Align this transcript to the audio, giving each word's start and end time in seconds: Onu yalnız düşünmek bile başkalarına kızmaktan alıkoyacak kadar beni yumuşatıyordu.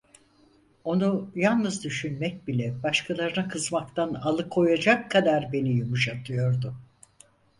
Onu 0.83 1.31
yalnız 1.35 1.83
düşünmek 1.83 2.47
bile 2.47 2.83
başkalarına 2.83 3.47
kızmaktan 3.47 4.13
alıkoyacak 4.13 5.11
kadar 5.11 5.53
beni 5.53 5.69
yumuşatıyordu. 5.69 6.75